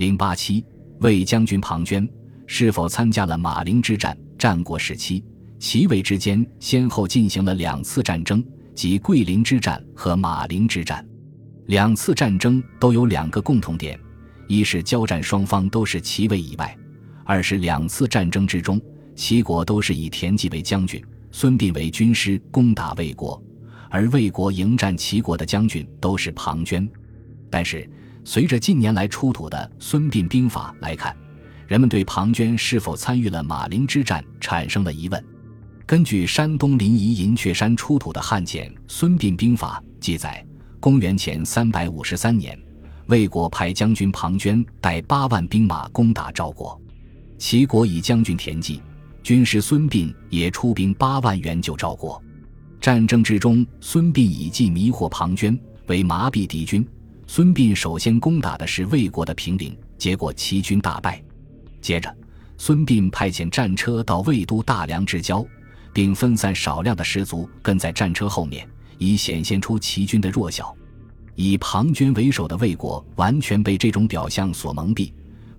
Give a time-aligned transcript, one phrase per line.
[0.00, 0.64] 零八七，
[1.00, 2.08] 魏将军庞涓
[2.46, 4.16] 是否参加了马陵之战？
[4.38, 5.22] 战国时期，
[5.58, 8.42] 齐魏之间先后进行了两次战争，
[8.74, 11.06] 即桂林之战和马陵之战。
[11.66, 14.00] 两次战争都有两个共同点：
[14.48, 16.74] 一是交战双方都是齐魏以外；
[17.26, 18.80] 二是两次战争之中，
[19.14, 23.38] 齐国都是以田忌为将军，孙膑为军师攻打魏国，
[23.90, 26.88] 而魏国迎战齐国的将军都是庞涓。
[27.50, 27.86] 但是，
[28.32, 31.16] 随着近年来出土的《孙膑兵法》来看，
[31.66, 35.24] 人们对庞涓是否参与了马陵之战产生了疑问。
[35.84, 40.46] 根据山东临沂银雀山出土的汉简《孙膑兵法》记载，
[40.78, 42.56] 公元前三百五十三年，
[43.06, 46.80] 魏国派将军庞涓带八万兵马攻打赵国，
[47.36, 48.80] 齐国以将军田忌、
[49.24, 52.22] 军师孙膑也出兵八万援救赵国。
[52.80, 56.86] 战争之中，孙膑以计迷惑庞涓，为麻痹敌军。
[57.32, 61.22] 孙膑首先攻打的是魏国的平陵，结果齐军大败。
[61.80, 62.12] 接着，
[62.58, 65.46] 孙膑派遣战车到魏都大梁之交，
[65.92, 70.76] 并分散少量的士卒跟在战车后面，以显现出齐军的弱小。
[71.36, 75.12] 以庞涓为首的魏国完全被这种表象所蒙蔽，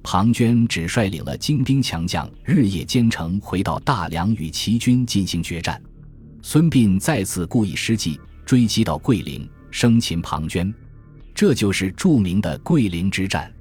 [0.03, 5.81] 庞涓只率领了精兵强将，日夜兼程回到大梁与齐军进行决战。
[6.41, 10.69] 孙膑再次故意失计，追击到桂林，生擒庞涓。
[11.33, 13.51] 这就是著名的桂林之战。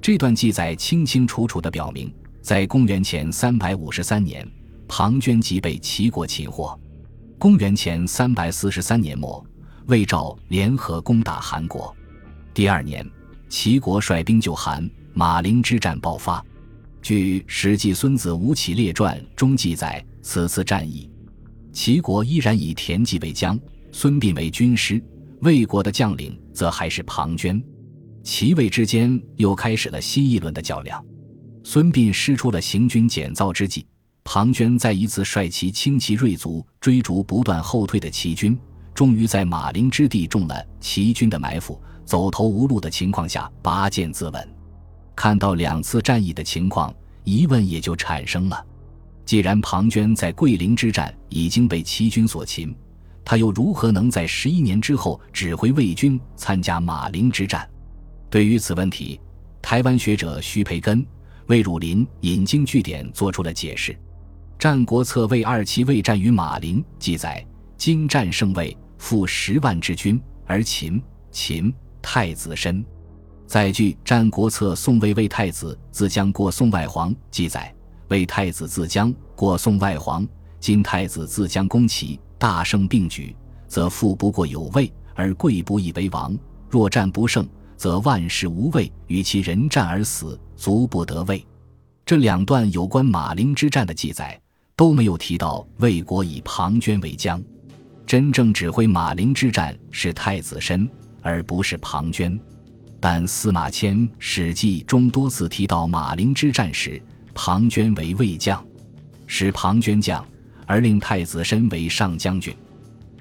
[0.00, 4.48] 这段记载清清楚楚地表明，在公元前三百五十三年，
[4.86, 6.78] 庞涓即被齐国擒获。
[7.38, 9.44] 公元前三百四十三年末，
[9.86, 11.94] 魏赵联合攻打韩国。
[12.54, 13.08] 第二年，
[13.48, 16.44] 齐国率兵救韩，马陵之战爆发。
[17.00, 21.08] 据《史记·孙子吴起列传》中记载，此次战役，
[21.72, 23.58] 齐国依然以田忌为将，
[23.92, 25.02] 孙膑为军师。
[25.40, 27.62] 魏国的将领则还是庞涓，
[28.24, 31.04] 齐魏之间又开始了新一轮的较量。
[31.62, 33.86] 孙膑施出了行军减灶之计，
[34.24, 38.58] 庞涓再一次率其轻骑锐卒追逐不断后退的齐军，
[38.94, 44.44] 终于在马陵之地中了齐军的埋伏，走投无路的情况下拔剑自刎。
[45.14, 48.64] 看到两次战役的情况，疑问也就产生了：
[49.24, 52.74] 既然庞涓在桂林之战已经被齐军所擒，
[53.28, 57.68] 他又如何能在十一年之后指挥魏军参加马陵之战？
[58.30, 59.20] 对于此问题，
[59.60, 61.06] 台湾学者徐培根、
[61.48, 63.92] 魏汝霖引经据典做出了解释。
[64.58, 67.46] 《战国策魏二期魏战于马陵》记载
[67.76, 70.98] ：“今战胜魏，复十万之军，而秦
[71.30, 72.82] 秦太子申。”
[73.46, 77.70] 再据《战国策宋魏魏太子自将过宋外黄》记载
[78.08, 80.26] ：“魏太子自将过宋外黄，
[80.58, 83.34] 今太子自将攻齐。”大胜并举，
[83.66, 86.32] 则富不过有位，而贵不以为王；
[86.70, 91.44] 若战不胜，则万事无位，与其人战而死，足不得位。
[92.06, 94.40] 这两段有关马陵之战的记载
[94.74, 97.42] 都没有提到魏国以庞涓为将，
[98.06, 100.88] 真正指挥马陵之战是太子申，
[101.20, 102.38] 而不是庞涓。
[103.00, 107.00] 但司马迁《史记》中多次提到马陵之战时，
[107.34, 108.64] 庞涓为魏将，
[109.26, 110.24] 使庞涓将。
[110.68, 112.54] 而令太子身为上将军，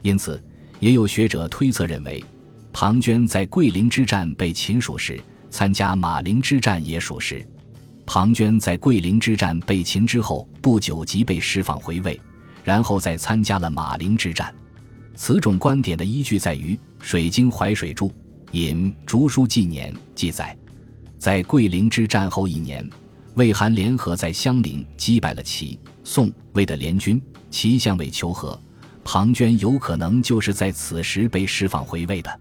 [0.02, 0.44] 因此
[0.82, 2.22] 也有学者推测认为，
[2.74, 5.18] 庞涓在桂林之战被擒属实，
[5.50, 7.48] 参加马陵之战也属实。
[8.06, 12.20] 庞涓在桂林之战被擒之后不久即被释放回魏，
[12.66, 14.54] 然后再参加了马陵之战。
[15.16, 18.10] 此种观点的依据在于《水经淮水注》
[18.52, 20.56] 引《竹书纪年》记载，
[21.18, 22.88] 在桂林之战后一年，
[23.38, 27.22] 魏韩联合在襄陵击败了齐、宋、魏的联军。
[27.52, 28.60] 齐相魏求和，
[29.04, 32.40] 庞涓有可能就是在此时被释放回魏的。